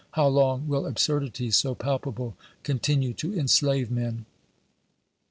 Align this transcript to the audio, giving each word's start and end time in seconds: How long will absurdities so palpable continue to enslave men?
How 0.13 0.25
long 0.27 0.67
will 0.67 0.87
absurdities 0.87 1.57
so 1.59 1.75
palpable 1.75 2.35
continue 2.63 3.13
to 3.13 3.37
enslave 3.37 3.91
men? 3.91 4.25